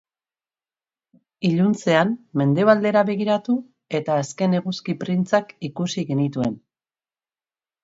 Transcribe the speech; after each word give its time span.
Iluntzean 1.49 2.15
mendebaldera 2.41 3.05
begiratu 3.11 3.59
eta 4.01 4.17
azken 4.23 4.57
eguzki 4.63 4.99
printzak 5.05 5.55
ikusi 5.73 6.07
genituen. 6.11 6.61